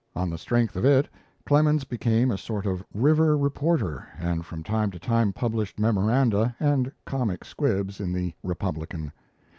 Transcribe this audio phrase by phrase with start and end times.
[0.15, 1.07] On the strength of it,
[1.45, 6.91] Clemens became a sort of river reporter, and from time to time published memoranda and
[7.05, 9.11] comic squibs in the 'Republican'.